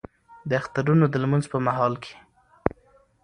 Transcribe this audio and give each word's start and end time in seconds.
د 0.49 0.51
اخترونو 0.61 1.05
د 1.09 1.15
لمونځ 1.23 1.45
په 1.51 1.57
مهال 1.65 1.93
کې 2.03 2.13